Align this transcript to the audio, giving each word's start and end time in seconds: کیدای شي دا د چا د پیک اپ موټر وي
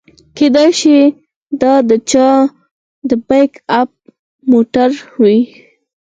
کیدای 0.37 0.69
شي 0.79 0.97
دا 1.61 1.73
د 1.89 1.91
چا 2.11 2.27
د 3.09 3.11
پیک 3.27 3.51
اپ 3.79 3.89
موټر 4.51 4.89
وي 5.21 5.37